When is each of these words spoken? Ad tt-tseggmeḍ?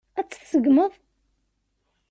Ad 0.19 0.25
tt-tseggmeḍ? 0.27 0.91